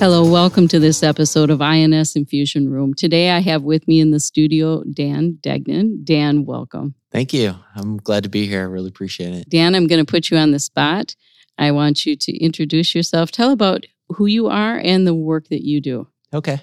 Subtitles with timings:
[0.00, 2.94] Hello, welcome to this episode of INS Infusion Room.
[2.94, 6.04] Today I have with me in the studio Dan Degnan.
[6.04, 6.94] Dan, welcome.
[7.10, 7.56] Thank you.
[7.74, 8.60] I'm glad to be here.
[8.60, 9.48] I really appreciate it.
[9.48, 11.16] Dan, I'm going to put you on the spot.
[11.58, 13.32] I want you to introduce yourself.
[13.32, 16.06] Tell about who you are and the work that you do.
[16.32, 16.60] Okay.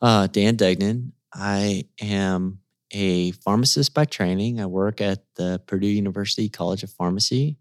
[0.00, 1.12] Uh, Dan Degnan.
[1.34, 2.60] I am
[2.92, 4.58] a pharmacist by training.
[4.58, 7.58] I work at the Purdue University College of Pharmacy.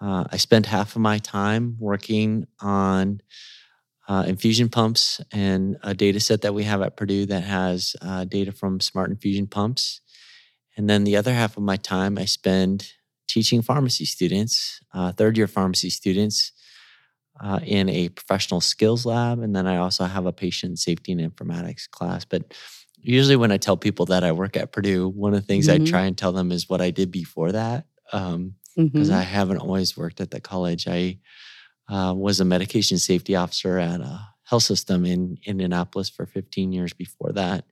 [0.00, 3.20] Uh, I spend half of my time working on
[4.08, 8.24] uh, infusion pumps and a data set that we have at Purdue that has uh,
[8.24, 10.00] data from smart infusion pumps.
[10.76, 12.92] And then the other half of my time I spend
[13.28, 16.52] teaching pharmacy students, uh, third year pharmacy students,
[17.40, 19.40] uh, in a professional skills lab.
[19.40, 22.24] And then I also have a patient safety and informatics class.
[22.24, 22.54] But
[22.96, 25.82] usually when I tell people that I work at Purdue, one of the things mm-hmm.
[25.82, 27.86] I try and tell them is what I did before that.
[28.04, 29.12] Because um, mm-hmm.
[29.12, 30.86] I haven't always worked at the college.
[30.86, 31.18] I
[31.88, 36.92] uh, was a medication safety officer at a health system in Indianapolis for 15 years
[36.92, 37.64] before that.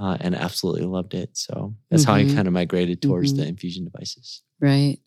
[0.00, 1.36] Uh, and absolutely loved it.
[1.36, 2.10] So that's mm-hmm.
[2.10, 2.36] how I mm-hmm.
[2.36, 3.42] kind of migrated towards mm-hmm.
[3.42, 4.42] the infusion devices.
[4.60, 4.98] Right.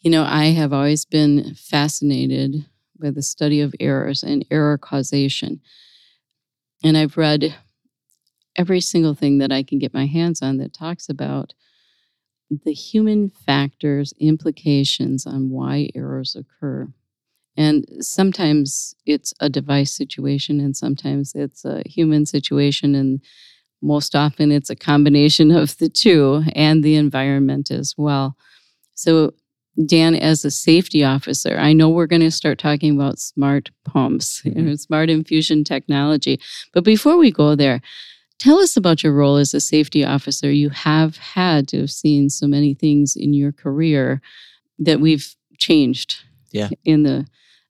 [0.00, 2.66] You know, I have always been fascinated
[2.98, 5.60] by the study of errors and error causation.
[6.82, 7.54] And I've read
[8.56, 11.54] every single thing that I can get my hands on that talks about
[12.64, 16.88] the human factors, implications on why errors occur.
[17.60, 23.20] And sometimes it's a device situation, and sometimes it's a human situation, and
[23.82, 28.34] most often it's a combination of the two and the environment as well.
[28.94, 29.34] So,
[29.84, 34.40] Dan, as a safety officer, I know we're going to start talking about smart pumps,
[34.46, 34.74] mm-hmm.
[34.76, 36.40] smart infusion technology.
[36.72, 37.82] But before we go there,
[38.38, 40.50] tell us about your role as a safety officer.
[40.50, 44.22] You have had to have seen so many things in your career
[44.78, 46.70] that we've changed yeah.
[46.86, 47.26] in the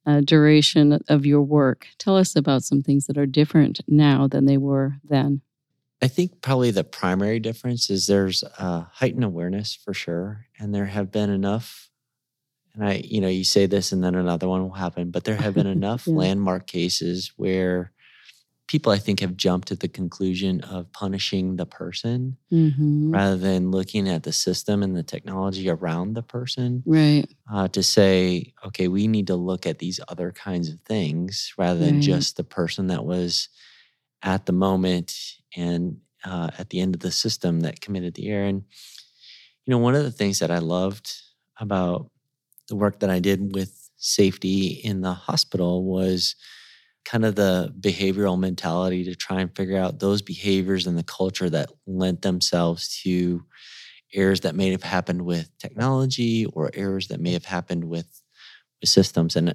[0.07, 1.87] uh, duration of your work.
[1.99, 5.43] Tell us about some things that are different now than they were then.
[6.03, 10.47] I think probably the primary difference is there's a heightened awareness for sure.
[10.59, 11.91] And there have been enough,
[12.73, 15.37] and I, you know, you say this and then another one will happen, but there
[15.37, 16.15] have been enough yeah.
[16.15, 17.93] landmark cases where
[18.71, 23.11] people I think have jumped to the conclusion of punishing the person mm-hmm.
[23.11, 26.85] rather than looking at the system and the technology around the person.
[26.87, 27.27] Right.
[27.53, 31.81] Uh, to say, okay, we need to look at these other kinds of things rather
[31.81, 32.03] than right.
[32.03, 33.49] just the person that was
[34.23, 35.17] at the moment
[35.57, 38.47] and uh, at the end of the system that committed the error.
[38.47, 38.63] And,
[39.67, 41.13] you know, one of the things that I loved
[41.59, 42.09] about
[42.69, 46.37] the work that I did with safety in the hospital was
[47.05, 51.51] kind of the behavioral mentality to try and figure out those behaviors and the culture
[51.51, 53.43] that lent themselves to
[54.13, 58.23] errors that may have happened with technology or errors that may have happened with,
[58.81, 59.37] with systems.
[59.37, 59.55] And I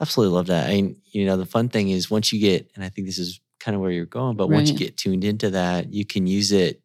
[0.00, 0.70] absolutely love that.
[0.70, 3.40] I you know, the fun thing is once you get, and I think this is
[3.60, 4.56] kind of where you're going, but right.
[4.56, 6.80] once you get tuned into that, you can use it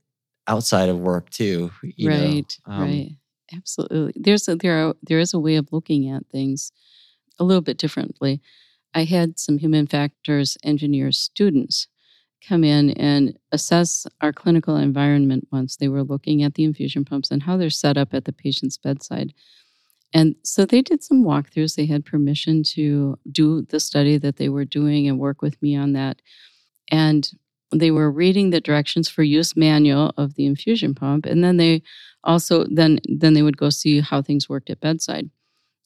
[0.47, 1.71] outside of work too.
[2.03, 2.57] right.
[2.65, 3.11] Um, right.
[3.55, 4.13] Absolutely.
[4.15, 6.71] There's a, there are, there is a way of looking at things
[7.39, 8.41] a little bit differently.
[8.93, 11.87] I had some human factors engineer students
[12.47, 17.31] come in and assess our clinical environment once they were looking at the infusion pumps
[17.31, 19.33] and how they're set up at the patient's bedside.
[20.13, 21.75] And so they did some walkthroughs.
[21.75, 25.75] They had permission to do the study that they were doing and work with me
[25.75, 26.21] on that.
[26.91, 27.27] And
[27.71, 31.25] they were reading the directions for use manual of the infusion pump.
[31.25, 31.81] And then they
[32.23, 35.29] also then then they would go see how things worked at bedside.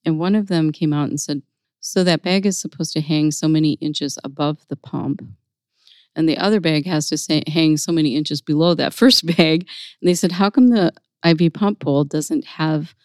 [0.06, 1.42] And one of them came out and said,
[1.80, 5.22] so that bag is supposed to hang so many inches above the pump.
[6.16, 9.68] And the other bag has to say, hang so many inches below that first bag.
[10.02, 10.92] And they said, How come the
[11.26, 12.96] IV pump pole doesn't have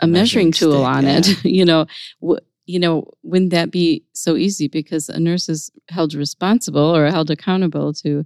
[0.00, 1.18] a measuring, measuring tool stick, on yeah.
[1.18, 1.44] it?
[1.44, 1.86] you know,
[2.20, 4.68] w- you know, wouldn't that be so easy?
[4.68, 8.24] Because a nurse is held responsible or held accountable to,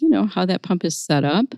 [0.00, 1.54] you know, how that pump is set up.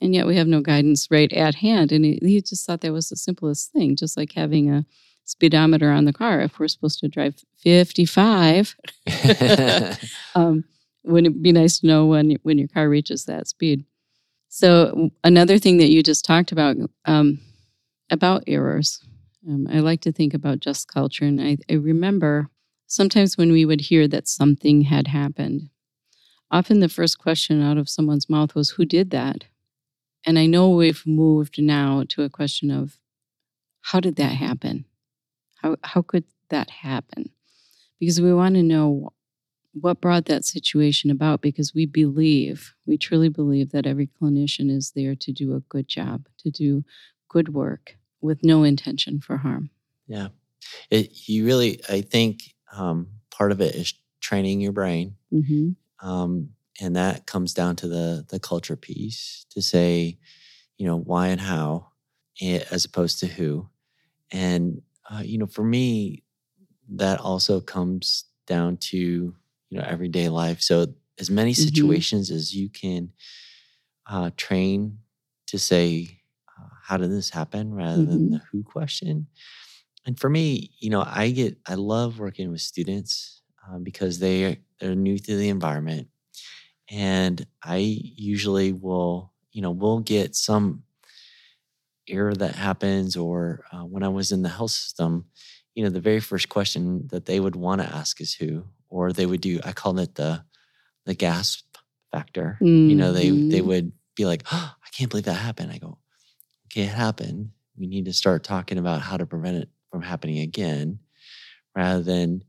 [0.00, 1.92] And yet we have no guidance right at hand.
[1.92, 4.86] And he, he just thought that was the simplest thing, just like having a
[5.28, 8.76] speedometer on the car if we're supposed to drive 55
[10.34, 10.64] um,
[11.04, 13.84] wouldn't it be nice to know when when your car reaches that speed
[14.48, 16.76] so another thing that you just talked about
[17.06, 17.40] um,
[18.10, 19.00] about errors
[19.48, 21.24] Um, I like to think about just culture.
[21.24, 22.50] And I, I remember
[22.86, 25.70] sometimes when we would hear that something had happened,
[26.50, 29.46] often the first question out of someone's mouth was, Who did that?
[30.26, 32.98] And I know we've moved now to a question of,
[33.82, 34.86] How did that happen?
[35.62, 37.30] How, how could that happen?
[38.00, 39.12] Because we want to know
[39.74, 44.92] what brought that situation about because we believe, we truly believe that every clinician is
[44.94, 46.84] there to do a good job, to do
[47.28, 49.70] good work with no intention for harm.
[50.06, 50.28] Yeah.
[50.90, 55.14] It, you really, I think um, part of it is training your brain.
[55.32, 56.08] Mm-hmm.
[56.08, 56.50] Um,
[56.80, 60.18] and that comes down to the the culture piece to say,
[60.76, 61.88] you know, why and how,
[62.40, 63.68] eh, as opposed to who.
[64.30, 66.22] And uh, you know, for me,
[66.90, 70.60] that also comes down to you know everyday life.
[70.60, 70.86] So
[71.18, 71.62] as many mm-hmm.
[71.62, 72.36] situations mm-hmm.
[72.36, 73.12] as you can
[74.06, 74.98] uh, train
[75.46, 76.20] to say,
[76.58, 78.10] uh, "How did this happen?" rather mm-hmm.
[78.10, 79.26] than the "who" question.
[80.06, 84.60] And for me, you know, I get I love working with students um, because they
[84.80, 86.08] they're new to the environment,
[86.90, 90.84] and I usually will you know we'll get some
[92.10, 95.26] error that happens or uh, when I was in the health system,
[95.74, 99.12] you know, the very first question that they would want to ask is who, or
[99.12, 100.44] they would do, I call it the,
[101.06, 101.64] the gasp
[102.10, 102.58] factor.
[102.60, 102.90] Mm-hmm.
[102.90, 103.68] You know, they, they mm-hmm.
[103.68, 105.70] would be like, oh, I can't believe that happened.
[105.70, 105.98] I go,
[106.66, 107.50] okay, it happened.
[107.76, 110.98] We need to start talking about how to prevent it from happening again
[111.76, 112.42] rather than,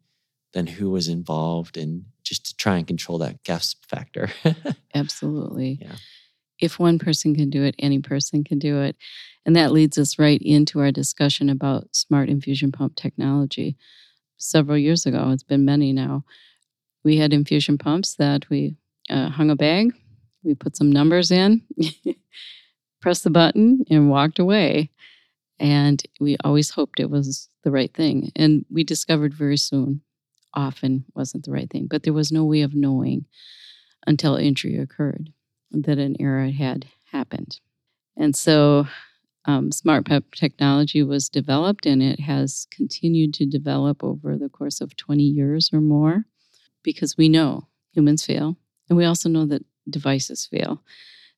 [0.53, 4.29] than who was involved and just to try and control that gasp factor.
[4.95, 5.79] Absolutely.
[5.81, 5.95] Yeah.
[6.59, 8.95] If one person can do it, any person can do it.
[9.45, 13.77] And that leads us right into our discussion about smart infusion pump technology.
[14.37, 16.23] Several years ago, it's been many now,
[17.03, 18.75] we had infusion pumps that we
[19.09, 19.93] uh, hung a bag,
[20.43, 21.61] we put some numbers in,
[23.01, 24.89] pressed the button, and walked away.
[25.59, 28.31] And we always hoped it was the right thing.
[28.35, 30.01] And we discovered very soon,
[30.53, 31.87] often wasn't the right thing.
[31.89, 33.25] But there was no way of knowing
[34.07, 35.31] until injury occurred
[35.71, 37.59] that an error had happened.
[38.17, 38.87] And so
[39.45, 44.81] um, smart pump technology was developed and it has continued to develop over the course
[44.81, 46.25] of 20 years or more
[46.83, 48.57] because we know humans fail
[48.89, 50.83] and we also know that devices fail.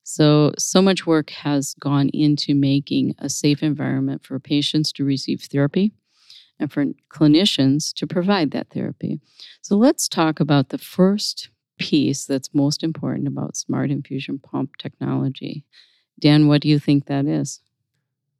[0.04, 5.42] So, so much work has gone into making a safe environment for patients to receive
[5.42, 5.92] therapy
[6.58, 9.20] and for clinicians to provide that therapy.
[9.60, 15.64] So, let's talk about the first piece that's most important about smart infusion pump technology.
[16.20, 17.60] Dan, what do you think that is?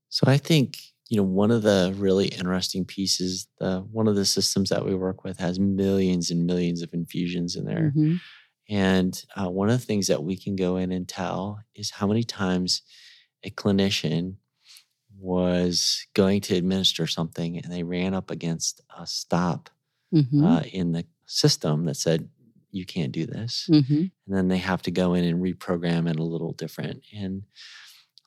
[0.08, 4.25] So I think you know one of the really interesting pieces, the one of the
[4.25, 8.17] systems that we work with has millions and millions of infusions in there, mm-hmm.
[8.69, 12.06] and uh, one of the things that we can go in and tell is how
[12.06, 12.82] many times
[13.44, 14.37] a clinician
[15.19, 19.70] was going to administer something and they ran up against a stop
[20.12, 20.44] mm-hmm.
[20.44, 22.28] uh, in the system that said
[22.73, 23.95] you can't do this mm-hmm.
[23.95, 27.45] and then they have to go in and reprogram it a little different and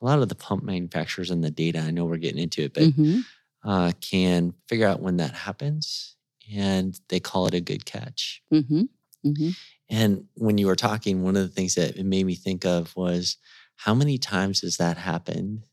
[0.02, 2.74] a lot of the pump manufacturers and the data, I know we're getting into it,
[2.74, 3.22] but mm-hmm.
[3.64, 6.16] uh, can figure out when that happens
[6.54, 8.42] and they call it a good catch.
[8.54, 8.84] Mm-hmm.
[9.26, 9.50] Mm-hmm.
[9.90, 12.96] And when you were talking, one of the things that it made me think of
[12.96, 13.38] was
[13.78, 15.66] how many times has that happened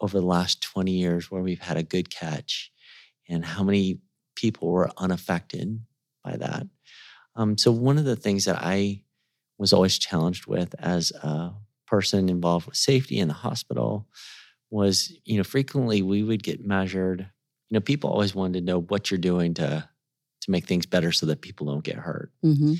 [0.00, 2.72] over the last 20 years where we've had a good catch
[3.28, 3.98] and how many
[4.34, 5.80] people were unaffected
[6.24, 6.66] by that.
[7.34, 9.02] Um, so, one of the things that I
[9.58, 11.52] was always challenged with as a
[11.86, 14.06] person involved with safety in the hospital
[14.70, 17.20] was, you know, frequently we would get measured.
[17.68, 19.88] You know, people always wanted to know what you're doing to
[20.42, 22.32] to make things better so that people don't get hurt.
[22.44, 22.74] Mm-hmm.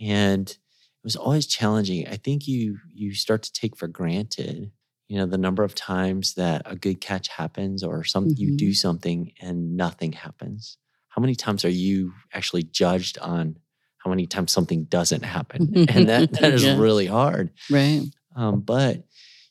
[0.00, 2.08] And it was always challenging.
[2.08, 4.70] I think you you start to take for granted,
[5.08, 8.40] you know, the number of times that a good catch happens or some mm-hmm.
[8.40, 10.78] you do something and nothing happens.
[11.08, 13.56] How many times are you actually judged on
[14.04, 15.72] how many times something doesn't happen?
[15.88, 16.78] and that that is yeah.
[16.78, 17.50] really hard.
[17.70, 18.02] Right.
[18.36, 19.04] Um, but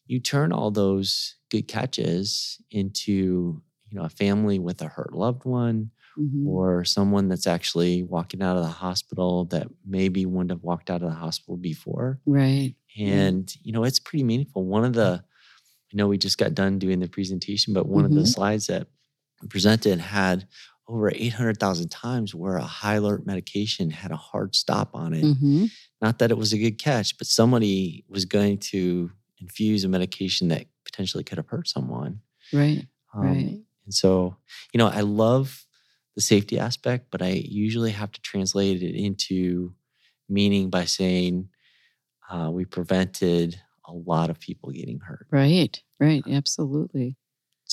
[0.05, 5.45] you turn all those good catches into you know a family with a hurt loved
[5.45, 6.47] one mm-hmm.
[6.47, 11.03] or someone that's actually walking out of the hospital that maybe wouldn't have walked out
[11.03, 13.61] of the hospital before right and yeah.
[13.63, 16.99] you know it's pretty meaningful one of the i know we just got done doing
[16.99, 18.05] the presentation but one mm-hmm.
[18.05, 18.27] of the mm-hmm.
[18.27, 18.87] slides that
[19.49, 20.47] presented had
[20.87, 25.23] over 800,000 times where a high alert medication had a hard stop on it.
[25.23, 25.65] Mm-hmm.
[26.01, 30.49] Not that it was a good catch, but somebody was going to infuse a medication
[30.49, 32.19] that potentially could have hurt someone.
[32.51, 32.85] Right.
[33.13, 33.59] Um, right.
[33.85, 34.35] And so,
[34.73, 35.65] you know, I love
[36.15, 39.73] the safety aspect, but I usually have to translate it into
[40.29, 41.49] meaning by saying
[42.29, 45.27] uh, we prevented a lot of people getting hurt.
[45.31, 45.81] Right.
[45.99, 46.23] Right.
[46.29, 47.17] Absolutely.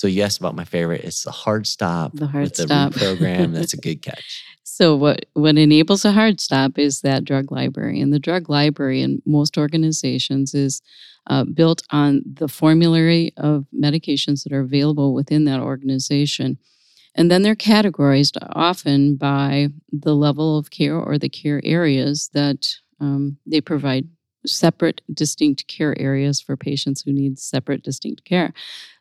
[0.01, 1.01] So you asked about my favorite.
[1.03, 2.13] It's the hard stop.
[2.15, 2.93] The hard stop.
[2.93, 3.51] program.
[3.53, 4.43] That's a good catch.
[4.63, 9.03] So what what enables a hard stop is that drug library, and the drug library
[9.03, 10.81] in most organizations is
[11.27, 16.57] uh, built on the formulary of medications that are available within that organization.
[17.13, 22.73] And then they're categorized often by the level of care or the care areas that
[22.99, 24.07] um, they provide
[24.45, 28.53] separate, distinct care areas for patients who need separate, distinct care.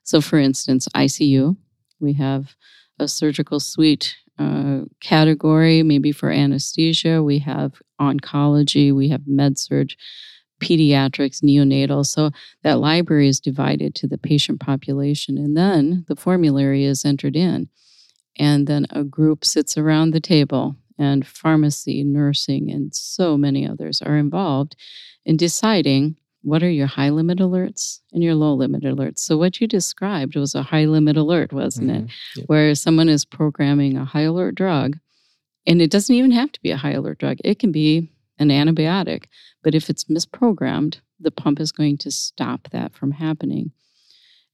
[0.03, 1.57] So, for instance, ICU,
[2.01, 2.55] we have
[2.99, 7.23] a surgical suite uh, category, maybe for anesthesia.
[7.23, 9.91] We have oncology, we have med surg,
[10.61, 12.07] pediatrics, neonatal.
[12.07, 12.31] So
[12.63, 15.37] that library is divided to the patient population.
[15.37, 17.69] And then the formulary is entered in.
[18.39, 24.03] And then a group sits around the table, and pharmacy, nursing, and so many others
[24.03, 24.77] are involved
[25.25, 29.19] in deciding what are your high limit alerts and your low limit alerts.
[29.21, 32.05] So, what you described was a high limit alert, wasn't mm-hmm.
[32.05, 32.11] it?
[32.37, 32.47] Yep.
[32.47, 34.99] Where someone is programming a high alert drug,
[35.67, 38.49] and it doesn't even have to be a high alert drug, it can be an
[38.49, 39.25] antibiotic.
[39.63, 43.73] But if it's misprogrammed, the pump is going to stop that from happening.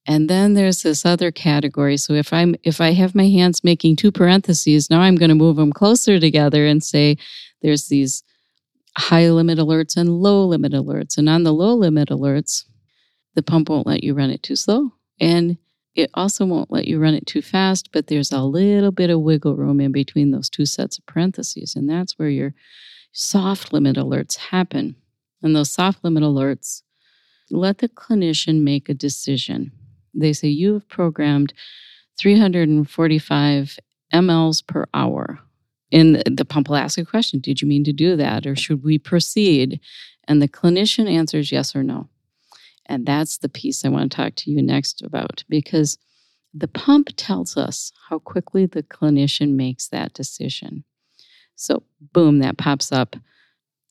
[0.06, 1.96] And then there's this other category.
[1.96, 5.34] So if I'm if I have my hands making two parentheses, now I'm going to
[5.34, 7.16] move them closer together and say
[7.60, 8.22] there's these
[8.96, 11.18] high limit alerts and low limit alerts.
[11.18, 12.64] And on the low limit alerts,
[13.34, 14.92] the pump won't let you run it too slow.
[15.20, 15.58] And
[15.94, 19.20] it also won't let you run it too fast, but there's a little bit of
[19.20, 21.74] wiggle room in between those two sets of parentheses.
[21.74, 22.54] And that's where your
[23.12, 24.96] soft limit alerts happen.
[25.42, 26.82] And those soft limit alerts
[27.50, 29.72] let the clinician make a decision
[30.16, 31.52] they say you have programmed
[32.18, 33.78] 345
[34.12, 35.38] mLs per hour.
[35.92, 38.46] And the pump will ask a question Did you mean to do that?
[38.46, 39.80] Or should we proceed?
[40.28, 42.08] And the clinician answers yes or no.
[42.86, 45.98] And that's the piece I want to talk to you next about because
[46.54, 50.84] the pump tells us how quickly the clinician makes that decision.
[51.54, 51.82] So,
[52.12, 53.16] boom, that pops up.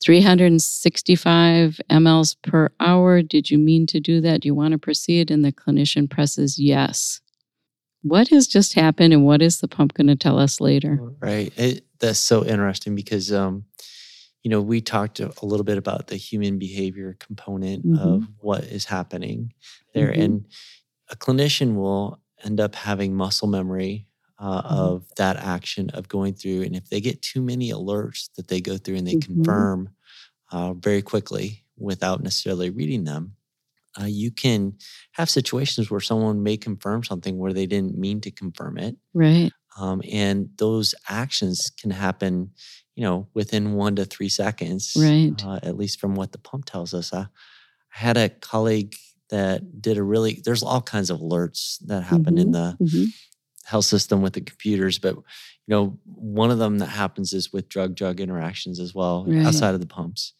[0.02, 3.22] 365 mLs per hour.
[3.22, 4.42] Did you mean to do that?
[4.42, 5.30] Do you want to proceed?
[5.30, 7.20] And the clinician presses yes.
[8.02, 10.98] What has just happened and what is the pump going to tell us later?
[11.20, 11.52] Right.
[11.56, 13.64] It, that's so interesting because, um,
[14.42, 18.00] you know, we talked a little bit about the human behavior component mm-hmm.
[18.00, 19.54] of what is happening
[19.92, 20.12] there.
[20.12, 20.22] Mm-hmm.
[20.22, 20.46] And
[21.10, 24.06] a clinician will end up having muscle memory
[24.38, 24.74] uh, mm-hmm.
[24.74, 26.62] of that action of going through.
[26.62, 29.34] And if they get too many alerts that they go through and they mm-hmm.
[29.34, 29.90] confirm
[30.52, 33.32] uh, very quickly without necessarily reading them,
[34.00, 34.74] uh, you can
[35.12, 38.96] have situations where someone may confirm something where they didn't mean to confirm it.
[39.14, 39.50] Right.
[39.78, 42.50] Um, and those actions can happen,
[42.94, 44.94] you know, within one to three seconds.
[44.98, 45.32] Right.
[45.42, 47.12] Uh, at least from what the pump tells us.
[47.12, 47.28] I
[47.88, 48.94] had a colleague
[49.30, 52.38] that did a really, there's all kinds of alerts that happen mm-hmm.
[52.38, 53.04] in the mm-hmm
[53.66, 55.24] health system with the computers, but you
[55.74, 59.44] know, one of them that happens is with drug drug interactions as well right.
[59.44, 60.32] outside of the pumps.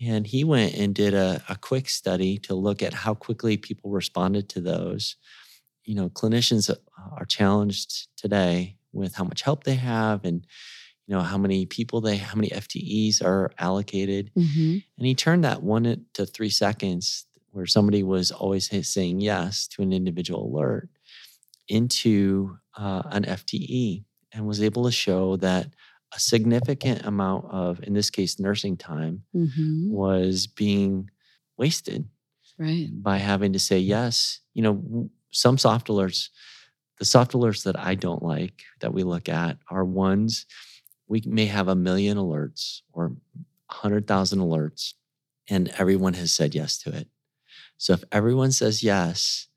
[0.00, 3.90] And he went and did a, a quick study to look at how quickly people
[3.90, 5.16] responded to those.
[5.84, 6.74] You know, clinicians
[7.16, 10.46] are challenged today with how much help they have and
[11.06, 14.30] you know how many people they how many FTEs are allocated.
[14.36, 14.78] Mm-hmm.
[14.98, 19.82] And he turned that one to three seconds where somebody was always saying yes to
[19.82, 20.88] an individual alert
[21.68, 25.68] into uh, an FTE and was able to show that
[26.14, 29.90] a significant amount of, in this case, nursing time mm-hmm.
[29.90, 31.10] was being
[31.56, 32.06] wasted
[32.58, 32.88] right.
[32.92, 34.40] by having to say yes.
[34.54, 36.28] You know, some soft alerts,
[36.98, 40.46] the soft alerts that I don't like that we look at are ones
[41.12, 43.08] we may have a million alerts or
[43.66, 44.94] 100,000 alerts,
[45.46, 47.06] and everyone has said yes to it.
[47.76, 49.48] So if everyone says yes,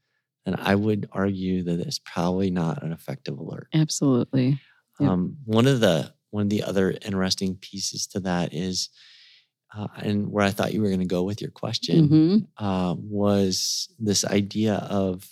[0.45, 3.67] then I would argue that it's probably not an effective alert.
[3.73, 4.59] Absolutely.
[4.99, 5.09] Yep.
[5.09, 8.89] Um, one of the one of the other interesting pieces to that is,
[9.75, 12.65] uh, and where I thought you were going to go with your question mm-hmm.
[12.65, 15.27] uh, was this idea of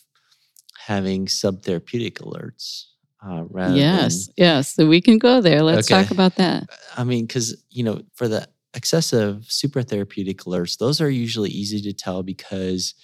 [0.77, 2.85] having subtherapeutic alerts.
[3.25, 4.75] Uh, rather yes, than, yes.
[4.75, 5.61] So we can go there.
[5.61, 6.01] Let's okay.
[6.01, 6.67] talk about that.
[6.97, 11.81] I mean, because you know, for the excessive super therapeutic alerts, those are usually easy
[11.81, 12.95] to tell because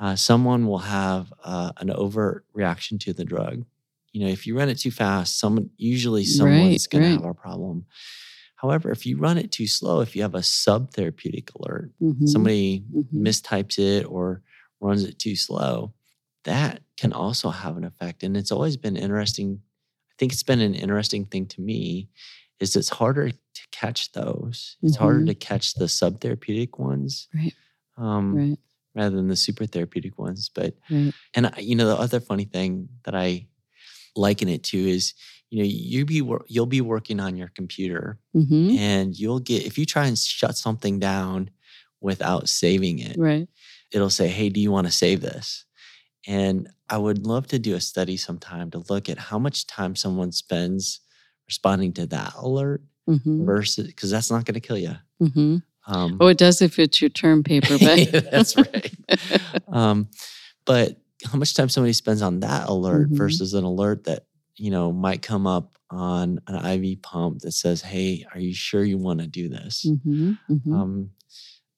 [0.00, 3.64] uh, someone will have uh, an overt reaction to the drug.
[4.12, 7.18] You know, if you run it too fast, someone usually someone's right, going right.
[7.18, 7.86] to have a problem.
[8.56, 12.26] However, if you run it too slow, if you have a subtherapeutic alert, mm-hmm.
[12.26, 13.26] somebody mm-hmm.
[13.26, 14.42] mistypes it or
[14.80, 15.92] runs it too slow,
[16.44, 18.22] that can also have an effect.
[18.22, 19.60] And it's always been interesting.
[20.10, 22.08] I think it's been an interesting thing to me
[22.60, 24.76] is it's harder to catch those.
[24.82, 25.02] It's mm-hmm.
[25.02, 27.28] harder to catch the subtherapeutic ones.
[27.34, 27.54] Right.
[27.96, 28.58] Um, right
[28.94, 30.50] rather than the super therapeutic ones.
[30.54, 31.12] But right.
[31.34, 33.46] and you know the other funny thing that I
[34.16, 35.14] liken it to is
[35.50, 38.76] you know you be you'll be working on your computer mm-hmm.
[38.76, 41.50] and you'll get if you try and shut something down
[42.00, 43.48] without saving it right
[43.92, 45.64] it'll say hey do you want to save this
[46.26, 49.94] and i would love to do a study sometime to look at how much time
[49.94, 51.00] someone spends
[51.46, 53.44] responding to that alert mm-hmm.
[53.44, 55.58] versus because that's not going to kill you mm-hmm.
[55.86, 58.94] Um, oh it does if it's your term paper but that's right
[59.68, 60.08] um,
[60.64, 60.96] but
[61.30, 63.16] how much time somebody spends on that alert mm-hmm.
[63.16, 64.24] versus an alert that
[64.56, 68.84] you know might come up on an IV pump that says, "Hey, are you sure
[68.84, 70.74] you want to do this?" Mm-hmm, mm-hmm.
[70.74, 71.10] Um,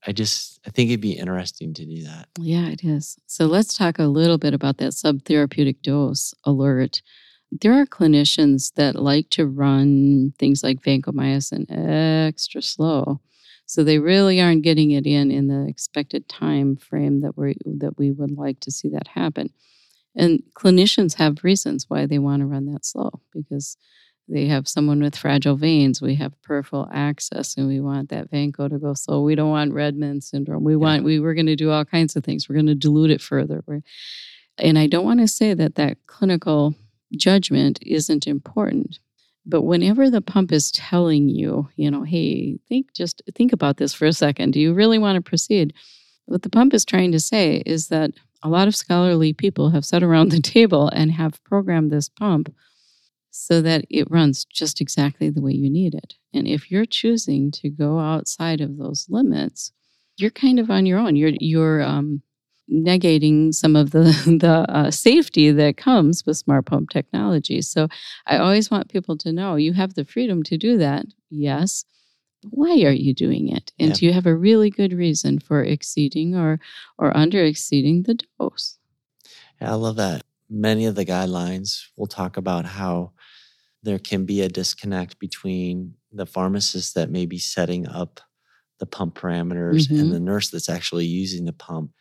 [0.06, 2.28] I just I think it'd be interesting to do that.
[2.38, 3.18] Yeah, it is.
[3.26, 7.02] So let's talk a little bit about that subtherapeutic dose alert.
[7.52, 13.20] There are clinicians that like to run things like vancomycin extra slow.
[13.66, 17.98] So they really aren't getting it in in the expected time frame that we that
[17.98, 19.50] we would like to see that happen.
[20.14, 23.76] And clinicians have reasons why they want to run that slow because
[24.28, 26.00] they have someone with fragile veins.
[26.00, 29.22] We have peripheral access, and we want that vanco to go slow.
[29.22, 30.64] We don't want red man syndrome.
[30.64, 32.48] We want we we're going to do all kinds of things.
[32.48, 33.62] We're going to dilute it further.
[33.66, 33.82] We're,
[34.58, 36.74] and I don't want to say that that clinical
[37.12, 38.98] judgment isn't important
[39.46, 43.94] but whenever the pump is telling you, you know, hey, think just think about this
[43.94, 44.52] for a second.
[44.52, 45.72] Do you really want to proceed?
[46.26, 48.10] What the pump is trying to say is that
[48.42, 52.52] a lot of scholarly people have sat around the table and have programmed this pump
[53.30, 56.14] so that it runs just exactly the way you need it.
[56.34, 59.72] And if you're choosing to go outside of those limits,
[60.16, 61.14] you're kind of on your own.
[61.14, 62.22] You're you're um,
[62.70, 64.04] negating some of the
[64.40, 67.62] the uh, safety that comes with smart pump technology.
[67.62, 67.88] So
[68.26, 71.06] I always want people to know you have the freedom to do that.
[71.30, 71.84] Yes.
[72.50, 73.72] Why are you doing it?
[73.78, 73.94] And yeah.
[73.94, 76.60] do you have a really good reason for exceeding or
[76.98, 78.78] or under exceeding the dose?
[79.60, 80.22] Yeah, I love that.
[80.48, 83.12] Many of the guidelines will talk about how
[83.82, 88.20] there can be a disconnect between the pharmacist that may be setting up
[88.78, 90.00] the pump parameters mm-hmm.
[90.00, 91.92] and the nurse that's actually using the pump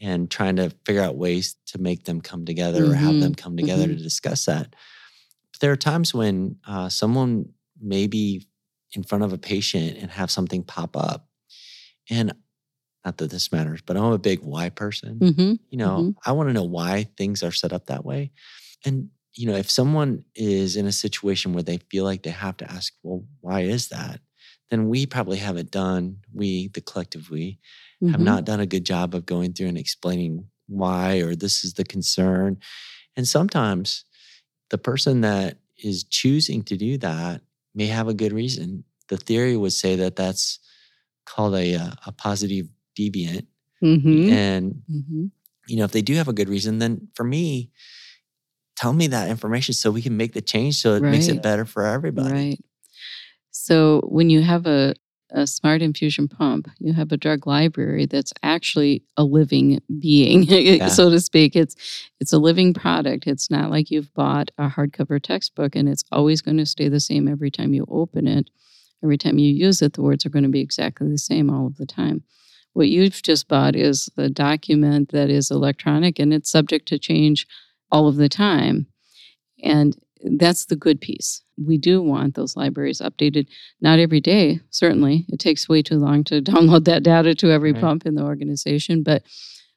[0.00, 2.92] and trying to figure out ways to make them come together mm-hmm.
[2.92, 3.42] or have them mm-hmm.
[3.42, 3.96] come together mm-hmm.
[3.96, 4.74] to discuss that.
[5.52, 8.46] But there are times when uh, someone may be
[8.92, 11.28] in front of a patient and have something pop up.
[12.08, 12.32] And
[13.04, 15.18] not that this matters, but I'm a big why person.
[15.18, 15.52] Mm-hmm.
[15.70, 16.10] You know, mm-hmm.
[16.28, 18.32] I want to know why things are set up that way.
[18.84, 22.56] And, you know, if someone is in a situation where they feel like they have
[22.58, 24.20] to ask, well, why is that?
[24.70, 27.58] Then we probably haven't done, we, the collective we,
[28.02, 28.12] mm-hmm.
[28.12, 31.74] have not done a good job of going through and explaining why or this is
[31.74, 32.58] the concern.
[33.16, 34.04] And sometimes
[34.70, 37.42] the person that is choosing to do that
[37.74, 38.84] may have a good reason.
[39.08, 40.60] The theory would say that that's
[41.26, 43.46] called a, uh, a positive deviant.
[43.82, 44.32] Mm-hmm.
[44.32, 45.26] And, mm-hmm.
[45.68, 47.70] you know, if they do have a good reason, then for me,
[48.76, 51.10] tell me that information so we can make the change so it right.
[51.10, 52.32] makes it better for everybody.
[52.32, 52.64] Right.
[53.50, 54.94] So when you have a,
[55.32, 60.88] a smart infusion pump, you have a drug library that's actually a living being, yeah.
[60.88, 61.56] so to speak.
[61.56, 61.76] It's
[62.20, 63.26] it's a living product.
[63.26, 67.00] It's not like you've bought a hardcover textbook and it's always going to stay the
[67.00, 68.50] same every time you open it.
[69.02, 71.66] Every time you use it, the words are going to be exactly the same all
[71.66, 72.22] of the time.
[72.72, 77.46] What you've just bought is the document that is electronic and it's subject to change
[77.90, 78.86] all of the time.
[79.62, 81.42] And that's the good piece.
[81.56, 83.46] We do want those libraries updated,
[83.80, 85.26] not every day, certainly.
[85.28, 87.80] It takes way too long to download that data to every right.
[87.80, 89.22] pump in the organization, but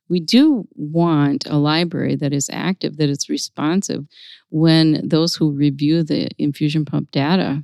[0.09, 4.05] we do want a library that is active, that is responsive
[4.49, 7.63] when those who review the infusion pump data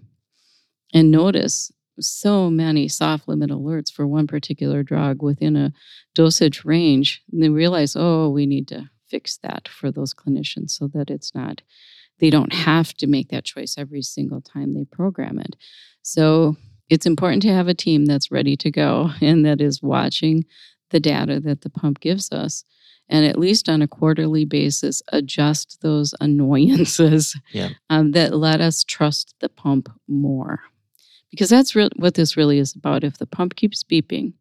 [0.94, 5.74] and notice so many soft limit alerts for one particular drug within a
[6.16, 10.88] dosage range, and they realize, oh, we need to fix that for those clinicians so
[10.88, 11.62] that it's not
[12.20, 15.56] they don't have to make that choice every single time they program it.
[16.02, 16.56] So
[16.90, 20.46] it's important to have a team that's ready to go and that is watching
[20.90, 22.64] the data that the pump gives us
[23.12, 27.70] and at least on a quarterly basis adjust those annoyances yeah.
[27.90, 30.60] um, that let us trust the pump more
[31.32, 34.34] because that's re- what this really is about if the pump keeps beeping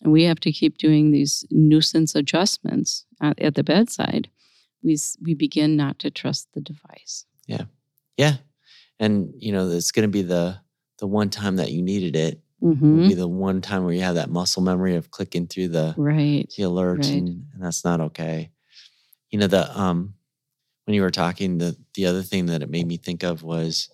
[0.00, 4.28] and we have to keep doing these nuisance adjustments at, at the bedside
[4.82, 7.24] we we begin not to trust the device.
[7.46, 7.64] Yeah,
[8.16, 8.36] yeah,
[8.98, 10.58] and you know it's going to be the
[10.98, 12.40] the one time that you needed it.
[12.62, 13.08] Mm-hmm.
[13.08, 16.46] Be the one time where you have that muscle memory of clicking through the right
[16.56, 17.12] the alerts, right.
[17.14, 18.50] And, and that's not okay.
[19.30, 20.14] You know the um
[20.84, 23.88] when you were talking, the the other thing that it made me think of was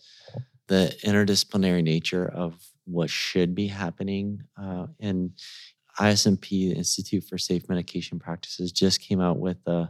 [0.69, 5.33] the interdisciplinary nature of what should be happening, uh, and
[5.99, 9.87] ISMP, the Institute for Safe Medication Practices, just came out with uh,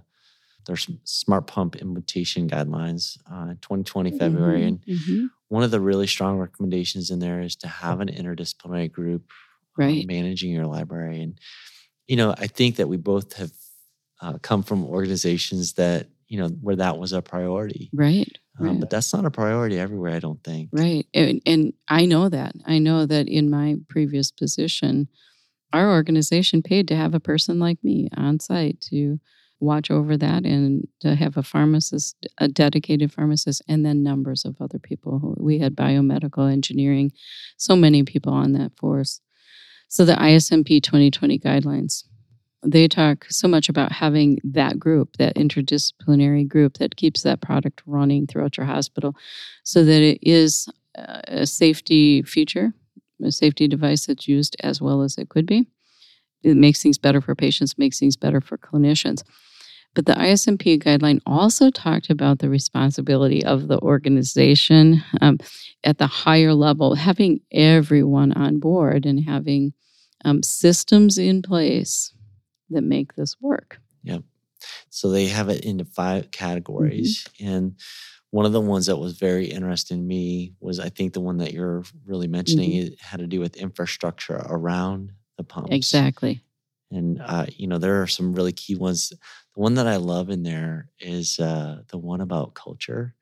[0.69, 4.61] their smart pump implementation guidelines uh, 2020 February.
[4.61, 4.69] Mm-hmm.
[4.69, 5.27] And mm-hmm.
[5.49, 9.25] one of the really strong recommendations in there is to have an interdisciplinary group
[9.81, 10.07] uh, right.
[10.07, 11.23] managing your library.
[11.23, 11.41] And,
[12.07, 13.53] you know, I think that we both have
[14.21, 17.89] uh, come from organizations that, you know, where that was a priority.
[17.95, 18.39] Right.
[18.61, 18.81] Um, right.
[18.81, 20.69] But that's not a priority everywhere, I don't think.
[20.71, 21.07] Right.
[21.15, 22.55] And, and I know that.
[22.67, 25.09] I know that in my previous position,
[25.73, 29.19] our organization paid to have a person like me on site to
[29.61, 34.57] watch over that and to have a pharmacist, a dedicated pharmacist, and then numbers of
[34.61, 35.35] other people.
[35.39, 37.13] We had biomedical engineering,
[37.57, 39.21] so many people on that force.
[39.89, 42.05] So the ISMP 2020 guidelines,
[42.65, 47.83] they talk so much about having that group, that interdisciplinary group that keeps that product
[47.87, 49.15] running throughout your hospital
[49.65, 52.75] so that it is uh, a safety feature,
[53.25, 55.67] a safety device that's used as well as it could be.
[56.43, 59.23] It makes things better for patients, makes things better for clinicians.
[59.99, 65.39] But the ISMP guideline also talked about the responsibility of the organization um,
[65.83, 69.73] at the higher level, having everyone on board and having
[70.25, 72.15] um, systems in place
[72.71, 73.81] that make this work.
[74.05, 74.23] Yep.
[74.89, 77.27] So they have it into five categories.
[77.41, 77.49] Mm-hmm.
[77.49, 77.75] And
[78.31, 81.39] one of the ones that was very interesting to me was I think the one
[81.39, 82.93] that you're really mentioning mm-hmm.
[82.93, 85.71] it had to do with infrastructure around the pumps.
[85.73, 86.45] Exactly.
[86.91, 89.13] And uh, you know, there are some really key ones.
[89.59, 93.17] The one that I love in there is uh, the one about culture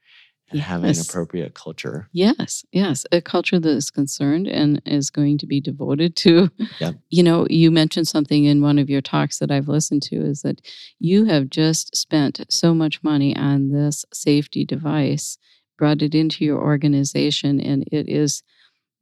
[0.50, 0.68] and yes.
[0.68, 2.10] having an appropriate culture.
[2.12, 6.50] Yes, yes, a culture that is concerned and is going to be devoted to.
[6.78, 6.96] Yep.
[7.08, 10.42] You know, you mentioned something in one of your talks that I've listened to is
[10.42, 10.60] that
[10.98, 15.38] you have just spent so much money on this safety device,
[15.78, 18.42] brought it into your organization, and it is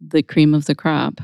[0.00, 1.20] the cream of the crop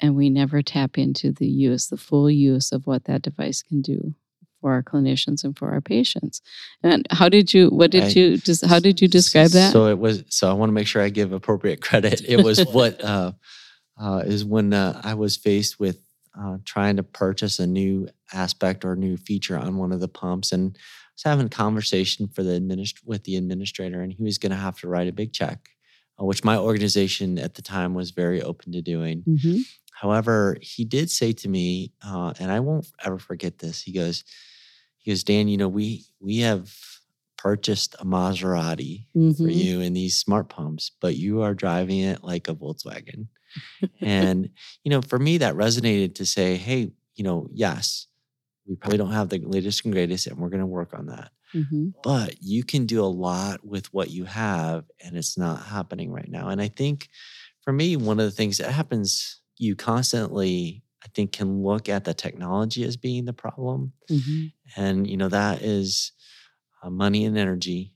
[0.00, 3.80] and we never tap into the use, the full use of what that device can
[3.80, 4.16] do
[4.60, 6.42] for our clinicians and for our patients.
[6.82, 7.68] And how did you?
[7.68, 8.36] What did I, you?
[8.36, 9.72] Just how did you describe that?
[9.72, 10.24] So it was.
[10.28, 12.22] So I want to make sure I give appropriate credit.
[12.26, 13.32] It was what uh,
[14.00, 15.98] uh, is when uh, I was faced with
[16.38, 20.52] uh, trying to purchase a new aspect or new feature on one of the pumps,
[20.52, 24.38] and I was having a conversation for the administ- with the administrator, and he was
[24.38, 25.68] going to have to write a big check.
[26.20, 29.22] Uh, which my organization at the time was very open to doing.
[29.26, 29.60] Mm-hmm.
[30.00, 33.82] However, he did say to me, uh, and I won't ever forget this.
[33.82, 34.24] He goes,
[35.00, 36.72] he goes, Dan, you know, we we have
[37.36, 39.44] purchased a Maserati mm-hmm.
[39.44, 43.28] for you in these smart pumps, but you are driving it like a Volkswagen.
[44.00, 44.50] and
[44.84, 48.06] you know, for me, that resonated to say, hey, you know, yes,
[48.66, 51.30] we probably don't have the latest and greatest, and we're going to work on that.
[51.54, 51.88] Mm-hmm.
[52.04, 56.30] But you can do a lot with what you have, and it's not happening right
[56.30, 56.48] now.
[56.48, 57.08] And I think
[57.62, 62.04] for me, one of the things that happens you constantly i think can look at
[62.04, 64.46] the technology as being the problem mm-hmm.
[64.76, 66.12] and you know that is
[66.82, 67.92] uh, money and energy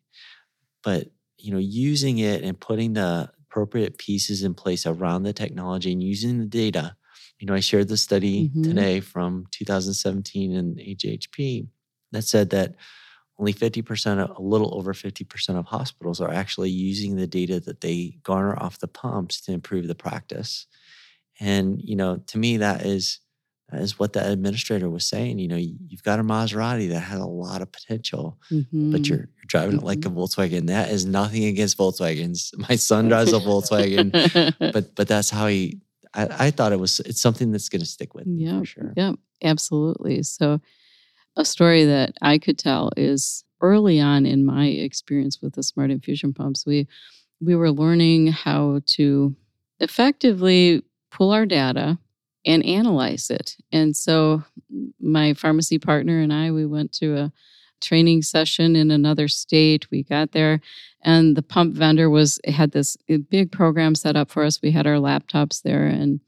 [0.83, 5.93] but you know using it and putting the appropriate pieces in place around the technology
[5.93, 6.97] and using the data
[7.39, 8.63] you know i shared the study mm-hmm.
[8.63, 11.69] today from 2017 in AJHP
[12.13, 12.75] that said that
[13.39, 17.81] only 50% of, a little over 50% of hospitals are actually using the data that
[17.81, 20.67] they garner off the pumps to improve the practice
[21.41, 23.21] and you know, to me, that is
[23.71, 25.39] that is what the administrator was saying.
[25.39, 28.93] You know, you've got a Maserati that has a lot of potential, mm-hmm.
[28.93, 29.81] but you're, you're driving mm-hmm.
[29.81, 30.19] it like a mm-hmm.
[30.19, 30.67] Volkswagen.
[30.67, 32.57] That is nothing against Volkswagens.
[32.69, 35.81] My son drives a Volkswagen, but but that's how he.
[36.15, 37.01] I, I thought it was.
[37.01, 38.93] It's something that's going to stick with me yeah, for sure.
[38.97, 40.23] Yeah, absolutely.
[40.23, 40.61] So,
[41.37, 45.91] a story that I could tell is early on in my experience with the smart
[45.91, 46.65] infusion pumps.
[46.65, 46.87] We
[47.41, 49.35] we were learning how to
[49.81, 50.83] effectively
[51.15, 51.99] pull our data
[52.45, 53.57] and analyze it.
[53.73, 54.43] And so
[55.01, 57.33] my pharmacy partner and I, we went to a
[57.81, 59.91] training session in another state.
[59.91, 60.61] We got there
[61.03, 62.97] and the pump vendor was had this
[63.31, 64.61] big program set up for us.
[64.61, 66.21] We had our laptops there and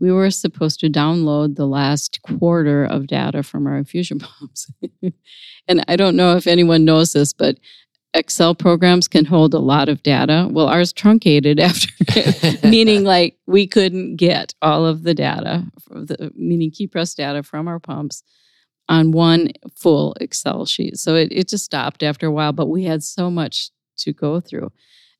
[0.00, 4.70] we were supposed to download the last quarter of data from our infusion pumps.
[5.68, 7.58] and I don't know if anyone knows this, but
[8.14, 10.48] Excel programs can hold a lot of data.
[10.50, 11.88] Well, ours truncated after,
[12.66, 17.66] meaning like we couldn't get all of the data, the, meaning key press data from
[17.66, 18.22] our pumps
[18.88, 20.96] on one full Excel sheet.
[20.96, 24.40] So it, it just stopped after a while, but we had so much to go
[24.40, 24.70] through.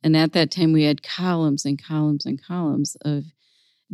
[0.02, 3.24] And at that time, we had columns and columns and columns of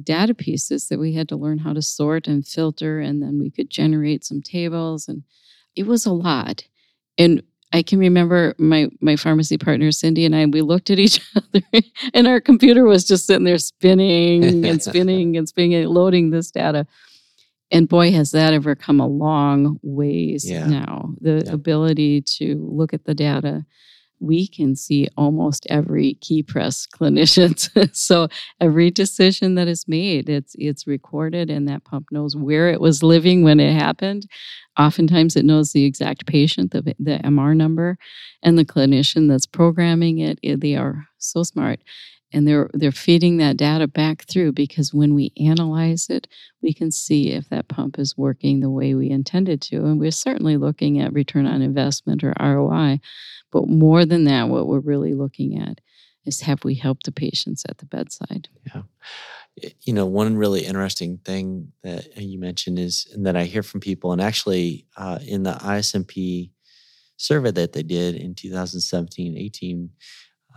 [0.03, 3.01] data pieces that we had to learn how to sort and filter.
[3.01, 5.09] And then we could generate some tables.
[5.09, 5.23] And
[5.77, 6.65] it was a lot.
[7.17, 11.21] And I can remember my my pharmacy partner Cindy and I we looked at each
[11.37, 11.63] other
[12.15, 16.51] and our computer was just sitting there spinning and spinning and spinning and loading this
[16.51, 16.87] data.
[17.73, 20.67] And boy, has that ever come a long ways yeah.
[20.67, 21.15] now.
[21.21, 21.53] The yeah.
[21.53, 23.65] ability to look at the data
[24.21, 27.95] we can see almost every key press clinician.
[27.95, 28.29] so
[28.61, 33.03] every decision that is made, it's it's recorded and that pump knows where it was
[33.03, 34.27] living when it happened.
[34.81, 37.99] Oftentimes it knows the exact patient, the, the MR number,
[38.43, 40.39] and the clinician that's programming it.
[40.43, 41.81] Eh, they are so smart
[42.33, 46.27] and they're they're feeding that data back through because when we analyze it
[46.63, 50.11] we can see if that pump is working the way we intended to and we're
[50.11, 53.01] certainly looking at return on investment or ROI
[53.51, 55.81] but more than that what we're really looking at
[56.25, 58.83] is have we helped the patients at the bedside yeah
[59.83, 63.81] you know one really interesting thing that you mentioned is and that I hear from
[63.81, 66.51] people and actually uh, in the ISMP
[67.17, 69.91] survey that they did in 2017 18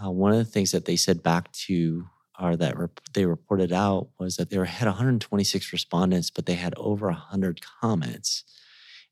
[0.04, 2.06] uh, one of the things that they said back to
[2.40, 6.56] or that rep- they reported out was that they were, had 126 respondents, but they
[6.56, 8.44] had over 100 comments.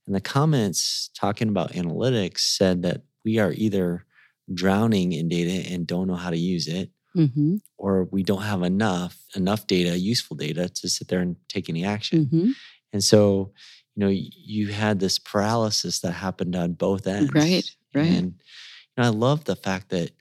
[0.06, 4.06] And the comments talking about analytics said that we are either
[4.52, 7.56] drowning in data and don't know how to use it, mm-hmm.
[7.78, 11.86] or we don't have enough enough data, useful data, to sit there and take any
[11.86, 12.26] action.
[12.26, 12.50] Mm-hmm.
[12.94, 13.54] And so,
[13.96, 17.34] you know, you had this paralysis that happened on both ends.
[17.34, 17.70] Right.
[17.94, 18.08] Right.
[18.08, 18.34] And
[18.98, 20.12] you know, I love the fact that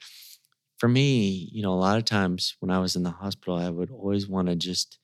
[0.79, 3.69] for me, you know, a lot of times when I was in the hospital, I
[3.69, 4.99] would always want to just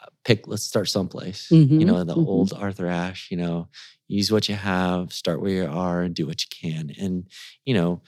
[0.00, 1.48] uh, pick, let's start someplace.
[1.50, 2.28] Mm-hmm, you know, the mm-hmm.
[2.28, 3.68] old Arthur Ashe, you know,
[4.06, 6.92] use what you have, start where you are, and do what you can.
[6.98, 7.26] And,
[7.64, 8.02] you know,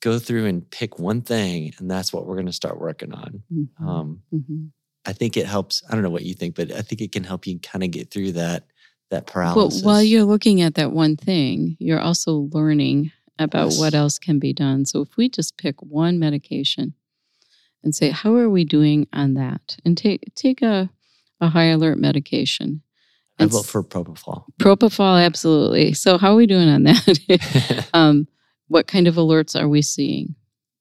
[0.00, 3.42] go through and pick one thing, and that's what we're going to start working on.
[3.52, 4.66] Mm-hmm, um, mm-hmm.
[5.06, 5.82] I think it helps.
[5.88, 7.90] I don't know what you think, but I think it can help you kind of
[7.90, 8.66] get through that
[9.10, 9.82] that paralysis.
[9.82, 13.78] Well, while you're looking at that one thing, you're also learning about yes.
[13.78, 14.84] what else can be done.
[14.84, 16.94] So if we just pick one medication
[17.82, 19.76] and say, how are we doing on that?
[19.84, 20.90] And take take a,
[21.40, 22.82] a high alert medication.
[23.40, 24.44] I vote for propofol.
[24.58, 25.92] Propofol, absolutely.
[25.92, 27.88] So how are we doing on that?
[27.94, 28.26] um,
[28.68, 30.34] what kind of alerts are we seeing?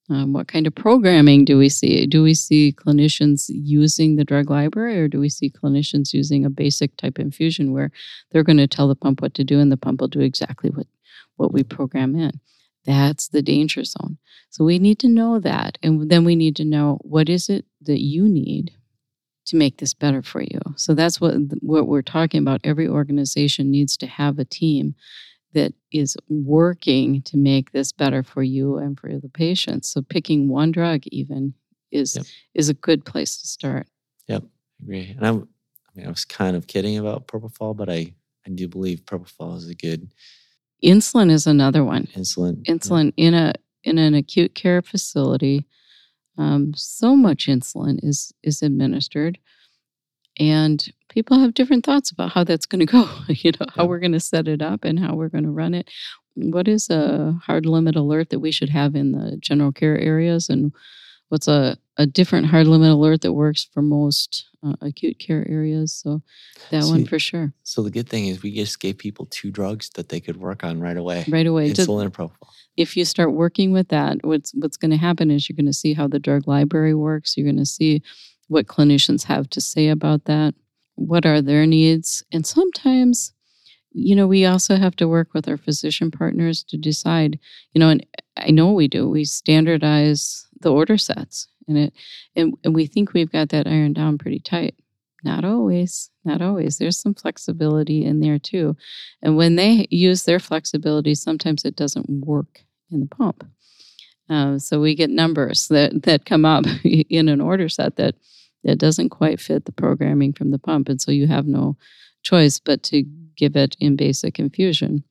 [0.09, 2.05] Um, what kind of programming do we see?
[2.05, 6.49] Do we see clinicians using the drug library, or do we see clinicians using a
[6.49, 7.91] basic type infusion where
[8.31, 10.69] they're going to tell the pump what to do, and the pump will do exactly
[10.69, 10.87] what
[11.35, 12.39] what we program in.
[12.85, 14.17] That's the danger zone.
[14.49, 15.77] So we need to know that.
[15.83, 18.71] And then we need to know what is it that you need
[19.47, 20.59] to make this better for you.
[20.75, 22.61] So that's what what we're talking about.
[22.63, 24.95] Every organization needs to have a team
[25.57, 29.89] that is working to make this better for you and for the patients.
[29.89, 31.55] So picking one drug even
[31.91, 32.25] is yep.
[32.53, 33.87] is a good place to start.
[34.27, 35.15] Yep, I agree.
[35.17, 35.47] And I'm,
[35.89, 38.13] I mean, I was kind of kidding about propofol, but I
[38.45, 40.11] I do believe propofol is a good
[40.83, 42.05] Insulin is another one.
[42.15, 42.63] Insulin.
[42.65, 43.27] Insulin yeah.
[43.27, 45.65] in a in an acute care facility.
[46.37, 49.39] Um, so much insulin is is administered,
[50.39, 53.09] and people have different thoughts about how that's going to go.
[53.27, 55.73] You know how we're going to set it up and how we're going to run
[55.73, 55.89] it.
[56.35, 60.49] What is a hard limit alert that we should have in the general care areas,
[60.49, 60.71] and
[61.29, 65.93] what's a a different hard limit alert that works for most uh, acute care areas.
[65.93, 66.21] So
[66.69, 67.53] that one for sure.
[67.63, 70.63] So the good thing is we just gave people two drugs that they could work
[70.63, 71.25] on right away.
[71.27, 71.71] Right away.
[71.71, 72.49] Insulin and propofol.
[72.75, 75.73] If you start working with that, what's what's going to happen is you're going to
[75.73, 77.35] see how the drug library works.
[77.35, 78.03] You're going to see
[78.47, 80.53] what clinicians have to say about that.
[80.95, 82.23] What are their needs?
[82.31, 83.33] And sometimes
[83.99, 87.39] you know, we also have to work with our physician partners to decide,
[87.73, 88.05] you know, and
[88.35, 89.09] I know we do.
[89.09, 91.93] We standardize the order sets and it
[92.35, 94.75] and, and we think we've got that iron down pretty tight
[95.23, 98.75] not always not always there's some flexibility in there too
[99.21, 103.45] and when they use their flexibility sometimes it doesn't work in the pump
[104.29, 108.15] uh, so we get numbers that that come up in an order set that
[108.63, 111.77] that doesn't quite fit the programming from the pump and so you have no
[112.23, 113.03] choice but to
[113.35, 115.03] give it in basic infusion.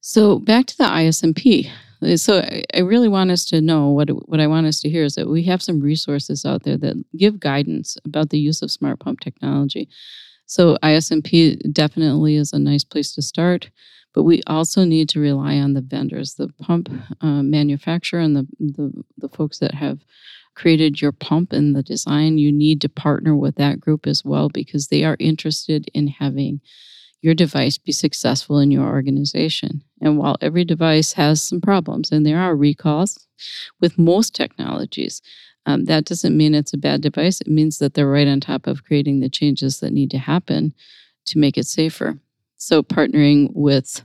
[0.00, 1.70] So back to the ismp
[2.16, 2.42] so
[2.74, 5.28] I really want us to know what what I want us to hear is that
[5.28, 9.20] we have some resources out there that give guidance about the use of smart pump
[9.20, 9.88] technology.
[10.46, 13.70] So ISMP definitely is a nice place to start,
[14.16, 16.88] but we also need to rely on the vendors, the pump
[17.20, 19.98] uh, manufacturer, and the, the the folks that have
[20.54, 22.38] created your pump and the design.
[22.38, 26.62] You need to partner with that group as well because they are interested in having
[27.20, 29.82] your device be successful in your organization.
[30.00, 33.26] And while every device has some problems, and there are recalls
[33.82, 35.20] with most technologies,
[35.66, 37.42] um, that doesn't mean it's a bad device.
[37.42, 40.72] It means that they're right on top of creating the changes that need to happen
[41.26, 42.18] to make it safer.
[42.66, 44.02] So, partnering with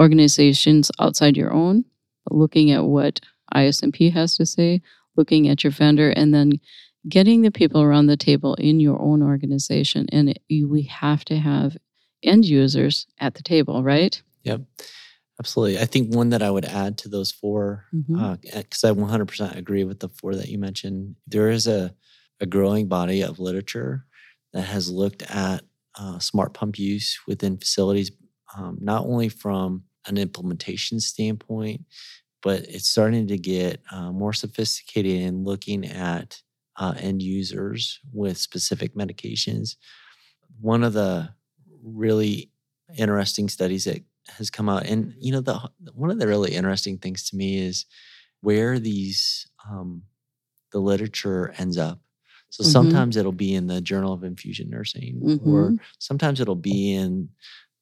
[0.00, 1.84] organizations outside your own,
[2.30, 3.20] looking at what
[3.54, 4.80] ISMP has to say,
[5.18, 6.52] looking at your vendor, and then
[7.06, 10.06] getting the people around the table in your own organization.
[10.10, 11.76] And it, we have to have
[12.22, 14.22] end users at the table, right?
[14.44, 14.62] Yep.
[15.38, 15.78] Absolutely.
[15.78, 18.86] I think one that I would add to those 4 because mm-hmm.
[18.86, 21.16] uh, I 100% agree with the four that you mentioned.
[21.26, 21.94] There is a,
[22.40, 24.06] a growing body of literature
[24.54, 25.62] that has looked at
[25.98, 28.10] uh, smart pump use within facilities,
[28.56, 31.82] um, not only from an implementation standpoint,
[32.42, 36.40] but it's starting to get uh, more sophisticated in looking at
[36.76, 39.76] uh, end users with specific medications.
[40.60, 41.30] One of the
[41.82, 42.50] really
[42.96, 45.60] interesting studies that has come out, and you know, the
[45.94, 47.86] one of the really interesting things to me is
[48.40, 50.02] where these um,
[50.72, 52.00] the literature ends up.
[52.50, 52.70] So mm-hmm.
[52.70, 55.54] sometimes it'll be in the Journal of Infusion Nursing, mm-hmm.
[55.54, 57.28] or sometimes it'll be in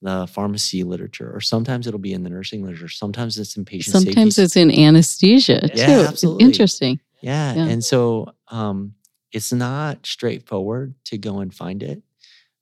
[0.02, 2.88] the pharmacy literature, or sometimes it'll be in the nursing literature.
[2.88, 3.96] Sometimes it's in patient.
[3.96, 6.08] Sometimes it's in anesthesia yeah, too.
[6.08, 6.44] Absolutely.
[6.44, 7.00] Interesting.
[7.22, 7.54] Yeah.
[7.54, 7.64] yeah.
[7.64, 8.94] And so um,
[9.32, 12.02] it's not straightforward to go and find it,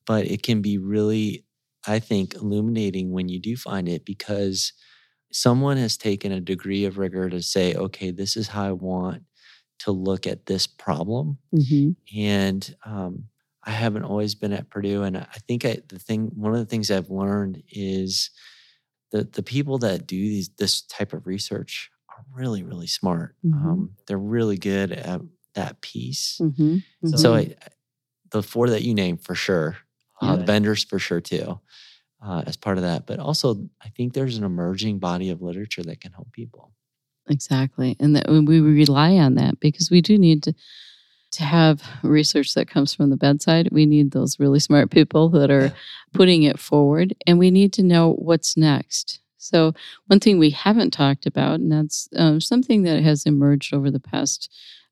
[0.07, 1.45] but it can be really,
[1.87, 4.73] I think, illuminating when you do find it because
[5.33, 9.25] someone has taken a degree of rigor to say, okay, this is how I want
[9.81, 11.39] to look at this problem.
[11.55, 12.19] Mm-hmm.
[12.19, 13.25] And um,
[13.63, 15.03] I haven't always been at Purdue.
[15.03, 18.31] And I think I, the thing, one of the things I've learned is
[19.13, 23.37] that the people that do these, this type of research are really, really smart.
[23.45, 23.69] Mm-hmm.
[23.69, 25.21] Um, they're really good at
[25.55, 26.39] that piece.
[26.43, 26.77] Mm-hmm.
[26.77, 27.17] Mm-hmm.
[27.17, 27.55] So I,
[28.31, 29.77] the four that you named for sure,
[30.21, 30.45] uh, yeah.
[30.45, 31.61] vendors for sure too,
[32.25, 33.07] uh, as part of that.
[33.07, 36.73] But also, I think there's an emerging body of literature that can help people.
[37.29, 40.55] Exactly, and that we rely on that because we do need to
[41.33, 43.69] to have research that comes from the bedside.
[43.73, 45.73] We need those really smart people that are
[46.13, 49.21] putting it forward, and we need to know what's next.
[49.39, 49.73] So,
[50.07, 54.01] one thing we haven't talked about, and that's um, something that has emerged over the
[54.01, 54.51] past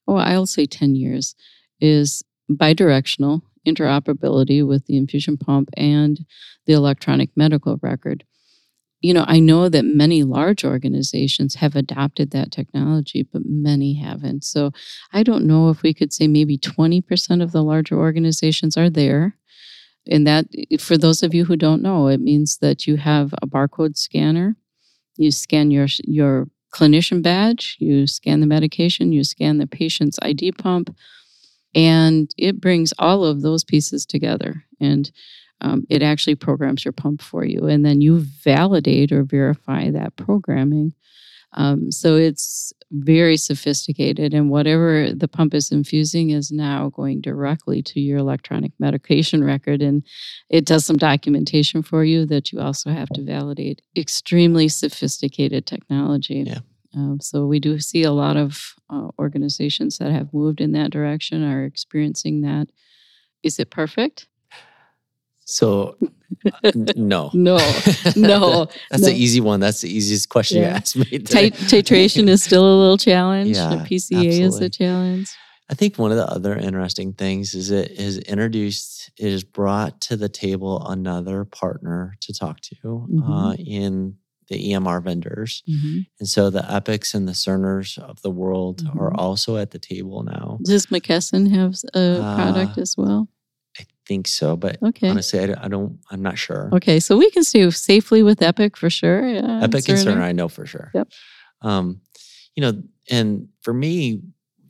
[0.09, 1.35] oh, I'll say 10 years,
[1.81, 6.25] is bidirectional interoperability with the infusion pump and
[6.67, 8.25] the electronic medical record.
[9.03, 14.45] You know, I know that many large organizations have adopted that technology, but many haven't.
[14.45, 14.71] So
[15.13, 19.37] I don't know if we could say maybe 20% of the larger organizations are there.
[20.09, 20.47] And that,
[20.81, 24.57] for those of you who don't know, it means that you have a barcode scanner.
[25.17, 30.53] You scan your your clinician badge, you scan the medication, you scan the patient's ID
[30.53, 30.95] pump,
[31.75, 34.65] and it brings all of those pieces together.
[34.81, 35.11] And
[35.63, 37.67] um, it actually programs your pump for you.
[37.67, 40.93] And then you validate or verify that programming.
[41.55, 47.83] Um, so it's very sophisticated, and whatever the pump is infusing is now going directly
[47.83, 50.03] to your electronic medication record, and
[50.49, 53.83] it does some documentation for you that you also have to validate.
[53.97, 56.45] Extremely sophisticated technology.
[56.47, 56.61] Yeah.
[56.95, 60.91] Um, so we do see a lot of uh, organizations that have moved in that
[60.91, 62.69] direction are experiencing that.
[63.43, 64.27] Is it perfect?
[65.53, 65.99] So,
[66.65, 67.57] uh, no, no,
[68.17, 68.67] no.
[68.91, 69.09] That's no.
[69.09, 69.61] the easy one.
[69.61, 70.71] That's the easiest question yeah.
[70.71, 71.05] you asked me.
[71.05, 73.55] Tit- titration is still a little challenge.
[73.57, 74.41] Yeah, PCA absolutely.
[74.41, 75.31] is a challenge.
[75.71, 80.01] I think one of the other interesting things is it is introduced, it is brought
[80.03, 83.31] to the table another partner to talk to mm-hmm.
[83.31, 84.17] uh, in
[84.49, 85.63] the EMR vendors.
[85.69, 85.99] Mm-hmm.
[86.19, 88.99] And so the Epics and the Cerners of the world mm-hmm.
[88.99, 90.59] are also at the table now.
[90.63, 93.29] Does McKesson have a uh, product as well?
[94.13, 95.09] I think so, but okay.
[95.09, 96.69] honestly, I, I, don't, I'm not sure.
[96.75, 99.27] Okay, so we can stay safely with Epic for sure.
[99.27, 100.91] Yeah, Epic and Cerner, I know for sure.
[100.95, 101.09] Yep.
[101.63, 102.03] Um,
[102.55, 104.21] you know, and for me,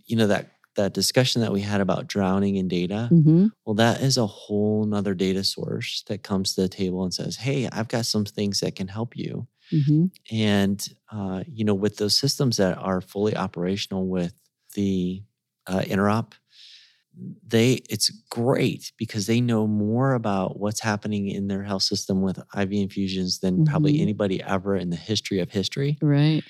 [0.07, 3.49] you know, that that discussion that we had about drowning in data, mm-hmm.
[3.65, 7.37] well, that is a whole nother data source that comes to the table and says,
[7.37, 9.47] Hey, I've got some things that can help you.
[9.73, 10.07] Mm-hmm.
[10.35, 14.35] And, uh, you know, with those systems that are fully operational with
[14.75, 15.23] the
[15.67, 16.33] uh, interop,
[17.47, 22.39] they it's great because they know more about what's happening in their health system with
[22.57, 23.65] IV infusions than mm-hmm.
[23.65, 25.99] probably anybody ever in the history of history.
[26.01, 26.43] Right.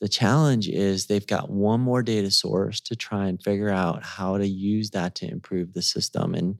[0.00, 4.38] The challenge is they've got one more data source to try and figure out how
[4.38, 6.34] to use that to improve the system.
[6.34, 6.58] And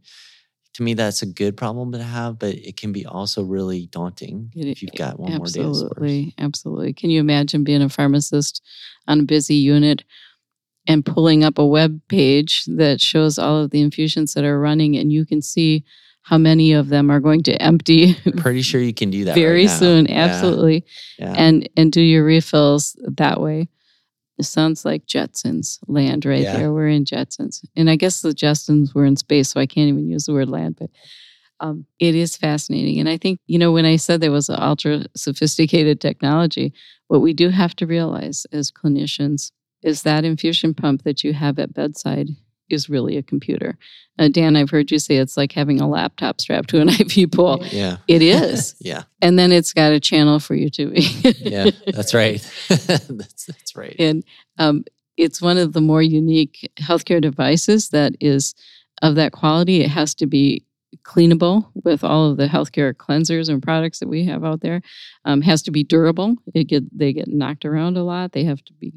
[0.74, 4.52] to me, that's a good problem to have, but it can be also really daunting
[4.56, 5.82] it, if you've got one more data source.
[5.82, 6.34] Absolutely.
[6.38, 6.92] Absolutely.
[6.94, 8.60] Can you imagine being a pharmacist
[9.06, 10.02] on a busy unit
[10.88, 14.96] and pulling up a web page that shows all of the infusions that are running
[14.96, 15.84] and you can see
[16.22, 19.66] how many of them are going to empty pretty sure you can do that very
[19.66, 20.84] right soon absolutely
[21.18, 21.32] yeah.
[21.32, 21.34] Yeah.
[21.38, 23.68] and and do your refills that way
[24.38, 26.56] it sounds like Jetsons land right yeah.
[26.56, 26.72] there.
[26.72, 27.64] We're in Jetsons.
[27.76, 30.48] And I guess the Jetsons were in space, so I can't even use the word
[30.48, 30.90] land, but
[31.60, 33.00] um, it is fascinating.
[33.00, 36.72] And I think, you know, when I said there was ultra sophisticated technology,
[37.08, 39.50] what we do have to realize as clinicians
[39.82, 42.28] is that infusion pump that you have at bedside
[42.70, 43.78] is really a computer.
[44.18, 47.30] Uh, Dan, I've heard you say it's like having a laptop strapped to an IV
[47.30, 47.64] pole.
[47.66, 47.98] Yeah.
[48.08, 48.74] It is.
[48.80, 49.04] yeah.
[49.22, 50.90] And then it's got a channel for you to.
[50.90, 51.00] Be
[51.38, 52.40] Yeah, that's right.
[52.68, 53.96] that's, that's right.
[53.98, 54.24] And
[54.58, 54.84] um,
[55.16, 58.54] it's one of the more unique healthcare devices that is
[59.02, 59.82] of that quality.
[59.82, 60.64] It has to be
[61.04, 64.80] cleanable with all of the healthcare cleansers and products that we have out there.
[65.24, 66.36] Um, has to be durable.
[66.54, 68.32] It get they get knocked around a lot.
[68.32, 68.92] They have to be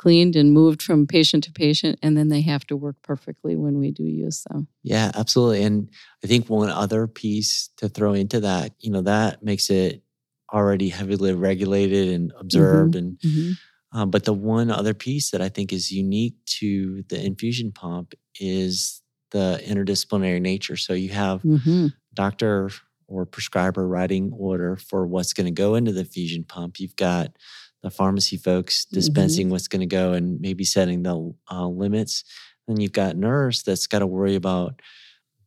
[0.00, 3.78] cleaned and moved from patient to patient, and then they have to work perfectly when
[3.78, 4.66] we do use them.
[4.82, 5.62] Yeah, absolutely.
[5.62, 5.90] And
[6.24, 10.02] I think one other piece to throw into that, you know, that makes it
[10.50, 13.06] already heavily regulated and observed, mm-hmm.
[13.06, 13.52] and mm-hmm.
[13.92, 18.14] Um, but the one other piece that I think is unique to the infusion pump
[18.38, 20.76] is the interdisciplinary nature.
[20.76, 21.88] So you have mm-hmm.
[22.14, 22.70] doctor
[23.08, 26.78] or prescriber writing order for what's going to go into the infusion pump.
[26.78, 27.36] You've got
[27.82, 29.52] the pharmacy folks dispensing mm-hmm.
[29.52, 32.24] what's going to go and maybe setting the uh, limits.
[32.68, 34.80] Then you've got nurse that's got to worry about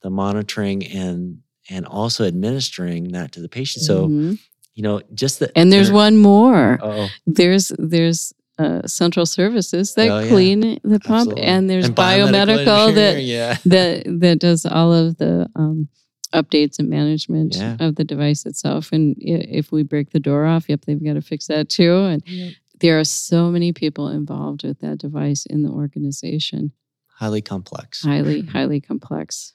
[0.01, 3.85] the monitoring and and also administering that to the patient.
[3.85, 4.33] So mm-hmm.
[4.73, 6.79] you know, just the and there's inter- one more.
[6.81, 11.43] Oh, there's there's uh, central services that oh, clean the pump, Absolutely.
[11.43, 13.57] and there's and biomedical, biomedical that yeah.
[13.65, 15.87] that that does all of the um,
[16.33, 17.77] updates and management yeah.
[17.79, 18.91] of the device itself.
[18.91, 21.95] And if we break the door off, yep, they've got to fix that too.
[22.05, 22.53] And yep.
[22.79, 26.71] there are so many people involved with that device in the organization.
[27.07, 28.01] Highly complex.
[28.03, 29.53] Highly, highly complex.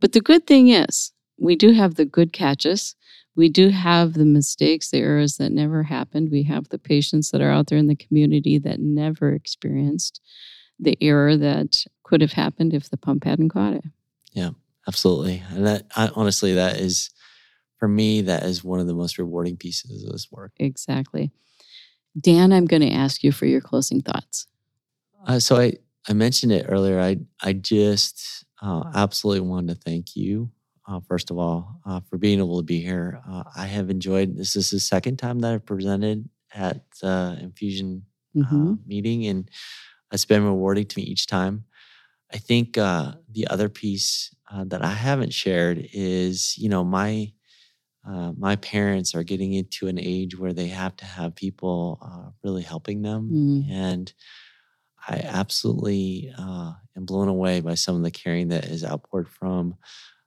[0.00, 2.94] But the good thing is, we do have the good catches.
[3.36, 6.30] We do have the mistakes, the errors that never happened.
[6.30, 10.20] We have the patients that are out there in the community that never experienced
[10.78, 13.84] the error that could have happened if the pump hadn't caught it.
[14.32, 14.50] Yeah
[14.86, 15.42] absolutely.
[15.50, 17.10] And that I, honestly, that is
[17.78, 20.52] for me, that is one of the most rewarding pieces of this work.
[20.58, 21.30] Exactly.
[22.18, 24.46] Dan, I'm going to ask you for your closing thoughts.
[25.26, 25.74] Uh, so I,
[26.08, 27.00] I mentioned it earlier.
[27.00, 30.50] I, I just uh, absolutely wanted to thank you,
[30.88, 33.20] uh, first of all, uh, for being able to be here.
[33.28, 34.54] Uh, I have enjoyed this.
[34.54, 38.04] is the second time that I've presented at the Infusion
[38.34, 38.74] uh, mm-hmm.
[38.86, 39.50] meeting, and
[40.12, 41.64] it's been rewarding to me each time.
[42.32, 47.32] I think the other piece uh, that I haven't shared is, you know, my
[48.06, 52.30] uh, my parents are getting into an age where they have to have people uh,
[52.42, 53.70] really helping them, mm.
[53.70, 54.12] and
[55.08, 59.76] I absolutely uh, am blown away by some of the caring that is outpoured from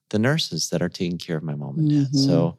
[0.09, 1.97] the nurses that are taking care of my mom and dad.
[2.07, 2.17] Mm-hmm.
[2.17, 2.57] So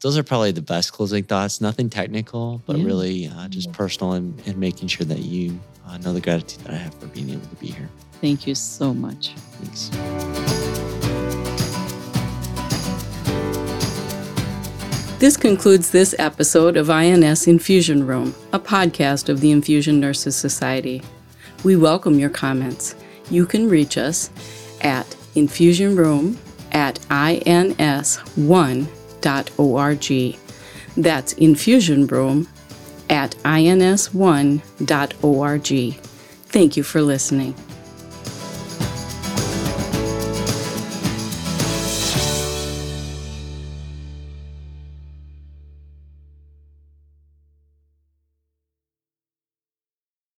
[0.00, 1.60] those are probably the best closing thoughts.
[1.60, 2.84] Nothing technical, but yeah.
[2.84, 6.74] really uh, just personal and, and, making sure that you uh, know the gratitude that
[6.74, 7.88] I have for being able to be here.
[8.20, 9.34] Thank you so much.
[9.60, 10.51] Thanks.
[15.22, 21.00] This concludes this episode of INS Infusion Room, a podcast of the Infusion Nurses Society.
[21.62, 22.96] We welcome your comments.
[23.30, 24.30] You can reach us
[24.80, 25.06] at
[25.36, 26.38] infusionroom
[26.72, 27.78] at ins1.org.
[30.96, 32.48] That's infusionroom
[33.08, 34.58] at ins1.org.
[36.46, 37.54] Thank you for listening.